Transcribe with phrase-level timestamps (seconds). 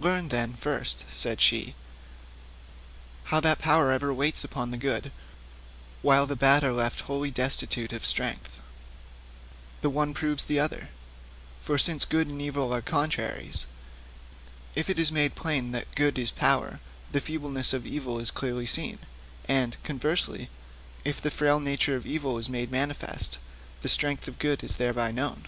[0.00, 1.76] 'Learn, then, first,' said she,
[3.26, 5.12] 'how that power ever waits upon the good,
[6.02, 10.44] while the bad are left wholly destitute of strength.[K] Of these truths the one proves
[10.44, 10.88] the other;
[11.62, 13.66] for since good and evil are contraries,
[14.74, 16.80] if it is made plain that good is power,
[17.12, 18.98] the feebleness of evil is clearly seen,
[19.46, 20.50] and, conversely,
[21.04, 23.38] if the frail nature of evil is made manifest,
[23.82, 25.46] the strength of good is thereby known.